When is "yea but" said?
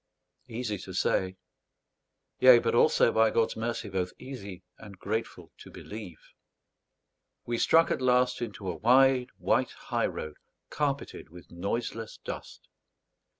2.39-2.73